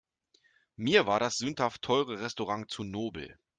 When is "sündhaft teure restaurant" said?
1.37-2.71